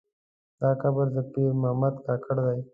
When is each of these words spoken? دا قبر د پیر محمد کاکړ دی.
دا 0.59 0.69
قبر 0.81 1.05
د 1.15 1.17
پیر 1.31 1.51
محمد 1.61 1.95
کاکړ 2.05 2.35
دی. 2.47 2.59